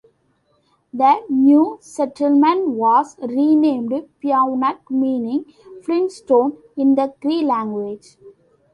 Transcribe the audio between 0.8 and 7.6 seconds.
The new settlement was renamed Peawanuck, meaning "flintstone" in the Cree